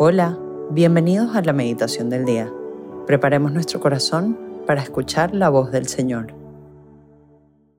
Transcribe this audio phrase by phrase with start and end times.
[0.00, 0.38] Hola,
[0.70, 2.52] bienvenidos a la meditación del día.
[3.08, 6.36] Preparemos nuestro corazón para escuchar la voz del Señor.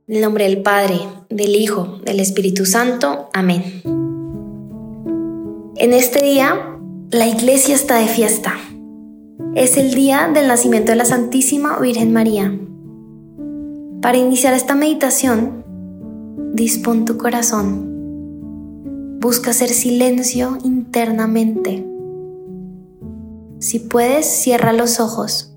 [0.06, 1.00] En el nombre del Padre,
[1.30, 3.30] del Hijo, del Espíritu Santo.
[3.32, 3.64] Amén.
[5.78, 6.78] En este día,
[7.10, 8.54] la iglesia está de fiesta.
[9.56, 12.54] Es el día del nacimiento de la Santísima Virgen María.
[14.02, 15.64] Para iniciar esta meditación,
[16.52, 17.88] dispón tu corazón.
[19.22, 21.86] Busca hacer silencio internamente
[23.60, 25.54] si puedes, cierra los ojos.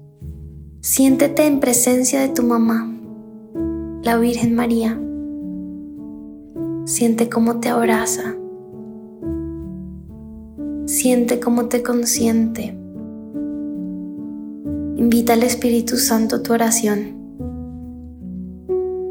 [0.81, 2.93] Siéntete en presencia de tu mamá,
[4.03, 5.01] la Virgen María.
[6.85, 8.35] Siente cómo te abraza.
[10.87, 12.77] Siente cómo te consiente.
[14.97, 17.23] Invita al Espíritu Santo a tu oración.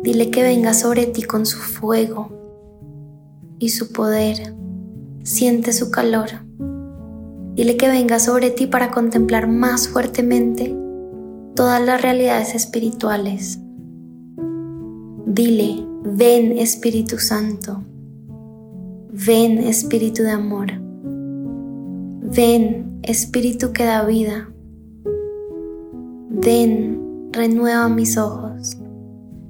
[0.04, 2.30] Dile que venga sobre ti con su fuego
[3.58, 4.54] y su poder.
[5.24, 6.51] Siente su calor.
[7.54, 10.74] Dile que venga sobre ti para contemplar más fuertemente
[11.54, 13.60] todas las realidades espirituales.
[15.26, 17.84] Dile, ven Espíritu Santo,
[19.12, 20.72] ven Espíritu de amor,
[22.22, 24.50] ven Espíritu que da vida,
[26.30, 28.78] ven, renueva mis ojos,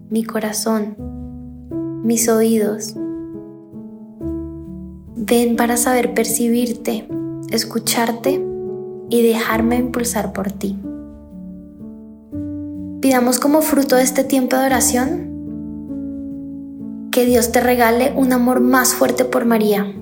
[0.09, 0.95] mi corazón,
[2.03, 2.95] mis oídos,
[5.15, 7.07] ven para saber percibirte
[7.51, 8.43] escucharte
[9.09, 10.77] y dejarme impulsar por ti.
[13.01, 15.31] Pidamos como fruto de este tiempo de oración
[17.11, 19.93] que Dios te regale un amor más fuerte por María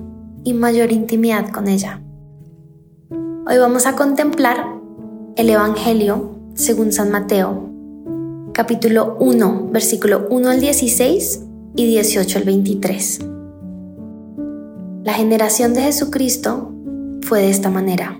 [0.44, 2.00] y mayor intimidad con ella.
[3.10, 4.64] Hoy vamos a contemplar
[5.36, 7.68] el Evangelio según San Mateo,
[8.52, 13.18] capítulo 1, versículo 1 al 16 y 18 al 23.
[15.02, 16.69] La generación de Jesucristo
[17.22, 18.18] fue de esta manera.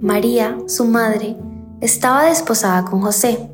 [0.00, 1.36] María, su madre,
[1.80, 3.50] estaba desposada con José.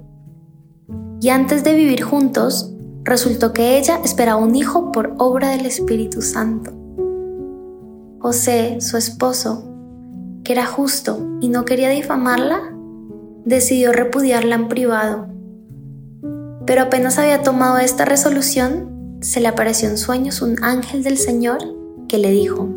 [1.21, 2.73] Y antes de vivir juntos,
[3.05, 6.73] resultó que ella esperaba un hijo por obra del Espíritu Santo.
[8.19, 9.65] José, su esposo,
[10.45, 12.61] que era justo y no quería difamarla,
[13.45, 15.29] decidió repudiarla en privado.
[16.67, 21.59] Pero apenas había tomado esta resolución, se le apareció en sueños un ángel del Señor
[22.09, 22.69] que le dijo,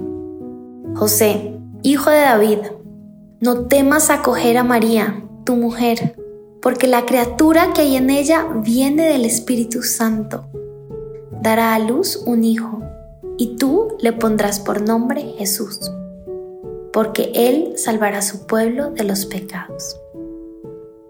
[0.95, 2.59] José, hijo de David,
[3.41, 6.16] no temas acoger a María, tu mujer,
[6.61, 10.45] porque la criatura que hay en ella viene del Espíritu Santo.
[11.41, 12.81] Dará a luz un hijo,
[13.38, 15.91] y tú le pondrás por nombre Jesús,
[16.94, 20.00] porque él salvará a su pueblo de los pecados.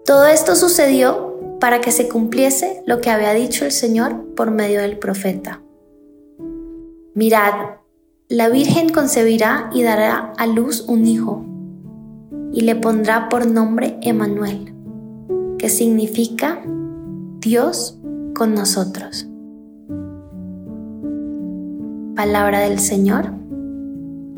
[0.04, 4.80] Todo esto sucedió para que se cumpliese lo que había dicho el Señor por medio
[4.80, 5.62] del profeta.
[7.14, 7.76] Mirad,
[8.28, 11.44] la Virgen concebirá y dará a luz un hijo,
[12.52, 14.74] y le pondrá por nombre Emanuel,
[15.58, 16.60] que significa
[17.38, 18.00] Dios
[18.34, 19.28] con nosotros.
[22.16, 23.32] Palabra del Señor.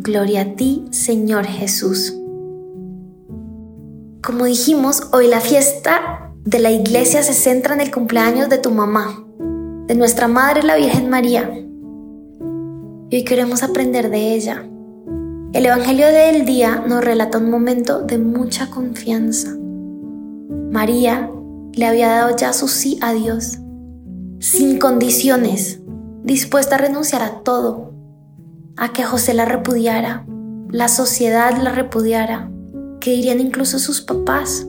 [0.00, 2.14] Gloria a ti, Señor Jesús.
[4.22, 8.70] Como dijimos, hoy la fiesta de la iglesia se centra en el cumpleaños de tu
[8.70, 9.24] mamá,
[9.86, 11.67] de nuestra Madre la Virgen María
[13.10, 14.64] y hoy queremos aprender de ella.
[15.52, 19.56] El Evangelio del día nos relata un momento de mucha confianza.
[20.70, 21.30] María
[21.72, 23.58] le había dado ya su sí a Dios,
[24.40, 25.80] sin condiciones,
[26.22, 27.94] dispuesta a renunciar a todo,
[28.76, 30.26] a que José la repudiara,
[30.70, 32.50] la sociedad la repudiara,
[33.00, 34.66] que dirían incluso sus papás,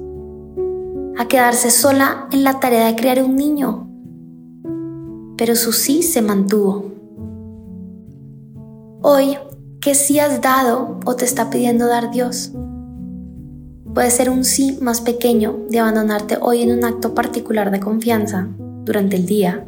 [1.18, 3.90] a quedarse sola en la tarea de criar un niño.
[5.38, 6.99] Pero su sí se mantuvo.
[9.02, 9.38] Hoy,
[9.80, 12.52] ¿qué sí has dado o te está pidiendo dar Dios?
[13.94, 18.50] Puede ser un sí más pequeño de abandonarte hoy en un acto particular de confianza
[18.84, 19.66] durante el día,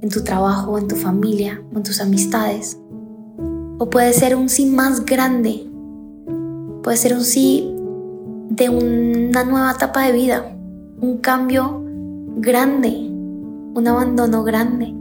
[0.00, 2.80] en tu trabajo, en tu familia en tus amistades.
[3.78, 5.68] O puede ser un sí más grande.
[6.82, 7.76] Puede ser un sí
[8.48, 10.56] de una nueva etapa de vida,
[10.98, 11.84] un cambio
[12.36, 14.94] grande, un abandono grande.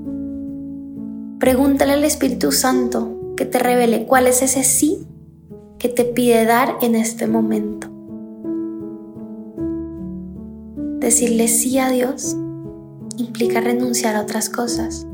[1.39, 5.07] Pregúntale al Espíritu Santo que te revele cuál es ese sí
[5.77, 7.87] que te pide dar en este momento.
[10.99, 12.35] Decirle sí a Dios
[13.15, 15.07] implica renunciar a otras cosas.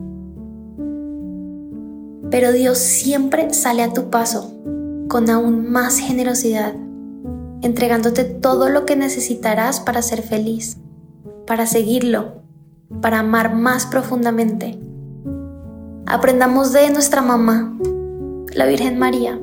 [2.32, 4.52] Pero Dios siempre sale a tu paso
[5.08, 6.74] con aún más generosidad,
[7.62, 10.78] entregándote todo lo que necesitarás para ser feliz,
[11.46, 12.42] para seguirlo,
[13.04, 14.80] para amar más profundamente.
[16.08, 17.78] Aprendamos de nuestra mamá
[18.56, 19.38] la Virgen María,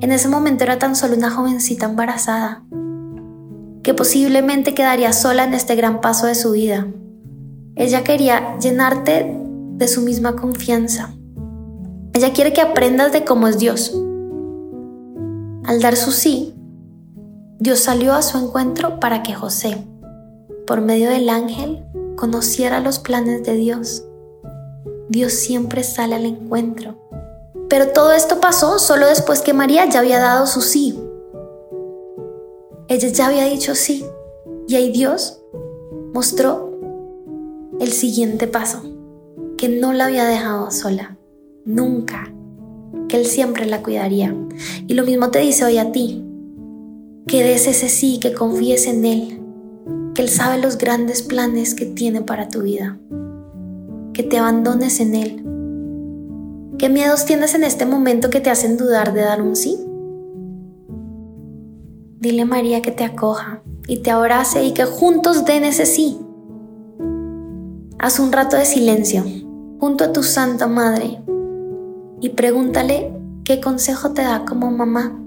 [0.00, 2.64] En ese momento era tan solo una jovencita embarazada,
[3.82, 6.86] que posiblemente quedaría sola en este gran paso de su vida.
[7.76, 9.38] Ella quería llenarte
[9.76, 11.14] de su misma confianza.
[12.14, 13.92] Ella quiere que aprendas de cómo es Dios.
[15.64, 16.54] Al dar su sí,
[17.58, 19.86] Dios salió a su encuentro para que José,
[20.66, 21.84] por medio del ángel,
[22.16, 24.04] conociera los planes de Dios.
[25.10, 27.07] Dios siempre sale al encuentro.
[27.68, 30.98] Pero todo esto pasó solo después que María ya había dado su sí.
[32.88, 34.04] Ella ya había dicho sí.
[34.66, 35.40] Y ahí Dios
[36.14, 36.68] mostró
[37.80, 38.82] el siguiente paso,
[39.56, 41.16] que no la había dejado sola,
[41.64, 42.32] nunca,
[43.08, 44.34] que Él siempre la cuidaría.
[44.86, 46.24] Y lo mismo te dice hoy a ti,
[47.26, 49.40] que des ese sí, que confíes en Él,
[50.14, 52.98] que Él sabe los grandes planes que tiene para tu vida,
[54.12, 55.44] que te abandones en Él.
[56.78, 59.76] ¿Qué miedos tienes en este momento que te hacen dudar de dar un sí?
[62.20, 66.20] Dile a María que te acoja y te abrace y que juntos den ese sí.
[67.98, 69.24] Haz un rato de silencio
[69.80, 71.20] junto a tu Santa Madre
[72.20, 75.20] y pregúntale qué consejo te da como mamá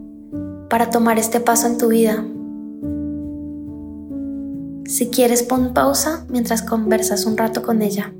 [0.70, 2.24] para tomar este paso en tu vida.
[4.86, 8.14] Si quieres, pon pausa mientras conversas un rato con ella.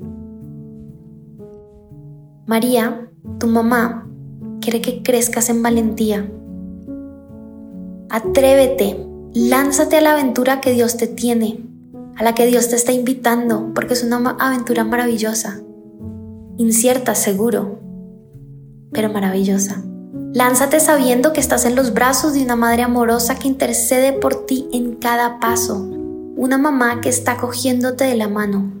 [2.46, 3.08] María,
[3.38, 4.06] tu mamá,
[4.60, 6.30] quiere que crezcas en valentía.
[8.10, 11.64] Atrévete, lánzate a la aventura que Dios te tiene,
[12.16, 15.60] a la que Dios te está invitando, porque es una aventura maravillosa,
[16.58, 17.78] incierta, seguro,
[18.92, 19.82] pero maravillosa.
[20.34, 24.68] Lánzate sabiendo que estás en los brazos de una madre amorosa que intercede por ti
[24.72, 25.78] en cada paso,
[26.36, 28.80] una mamá que está cogiéndote de la mano.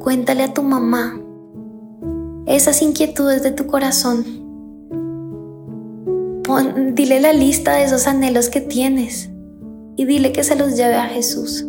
[0.00, 1.20] Cuéntale a tu mamá
[2.46, 4.24] esas inquietudes de tu corazón.
[6.94, 9.30] dile la lista de esos anhelos que tienes
[9.96, 11.66] y dile que se los lleve a Jesús.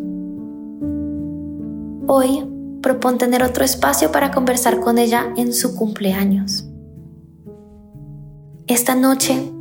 [2.08, 2.46] Hoy
[2.82, 6.68] propon tener otro espacio para conversar con ella en su cumpleaños.
[8.68, 9.52] Esta noche,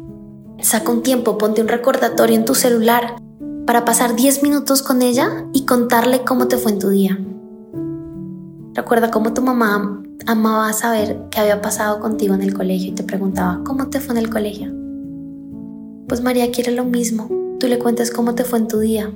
[0.61, 3.17] saca un tiempo, ponte un recordatorio en tu celular
[3.67, 7.19] para pasar 10 minutos con ella y contarle cómo te fue en tu día.
[8.75, 13.03] Recuerda cómo tu mamá amaba saber qué había pasado contigo en el colegio y te
[13.03, 14.73] preguntaba, ¿cómo te fue en el colegio?
[16.09, 17.29] Pues María quiere lo mismo,
[17.59, 19.13] tú le cuentes cómo te fue en tu día.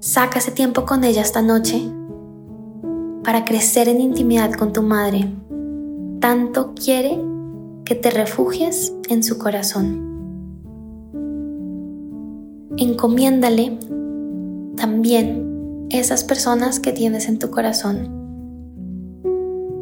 [0.00, 1.82] Saca ese tiempo con ella esta noche
[3.24, 5.30] para crecer en intimidad con tu madre.
[6.20, 7.20] Tanto quiere
[7.84, 10.06] que te refugies en su corazón.
[12.76, 13.78] Encomiéndale
[14.76, 18.17] también esas personas que tienes en tu corazón.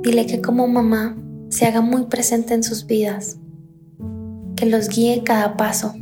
[0.06, 1.16] Dile que como mamá
[1.48, 3.38] se haga muy presente en sus vidas,
[4.54, 5.96] que los guíe cada paso.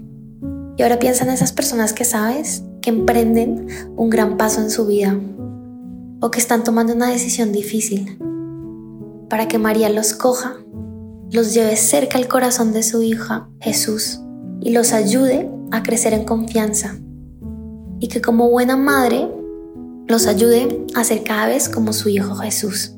[0.77, 3.67] Y ahora piensa en esas personas que sabes que emprenden
[3.97, 5.19] un gran paso en su vida
[6.21, 8.19] o que están tomando una decisión difícil,
[9.31, 10.59] para que María los coja,
[11.31, 14.21] los lleve cerca al corazón de su hija Jesús
[14.61, 16.99] y los ayude a crecer en confianza
[18.01, 19.31] y que como buena madre
[20.09, 22.95] los ayude a ser cada vez como su hijo Jesús.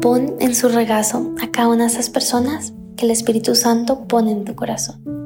[0.00, 4.30] Pon en su regazo a cada una de esas personas que el Espíritu Santo pone
[4.30, 5.17] en tu corazón.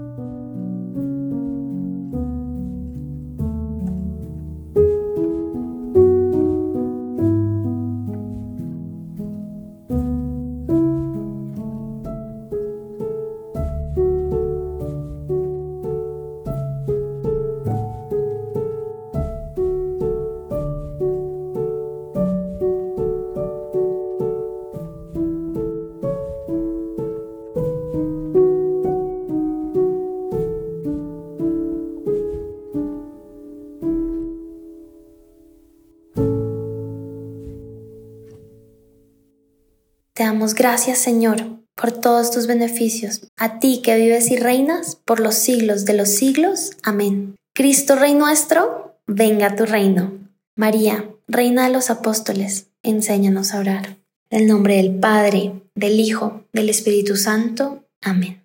[40.50, 41.44] Gracias, Señor,
[41.75, 46.08] por todos tus beneficios, a ti que vives y reinas por los siglos de los
[46.08, 46.72] siglos.
[46.82, 47.37] Amén.
[47.54, 50.12] Cristo Rey nuestro, venga tu reino.
[50.56, 53.96] María, Reina de los Apóstoles, enséñanos a orar.
[54.30, 57.84] En el nombre del Padre, del Hijo, del Espíritu Santo.
[58.02, 58.42] Amén.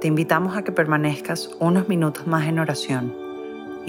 [0.00, 3.19] Te invitamos a que permanezcas unos minutos más en oración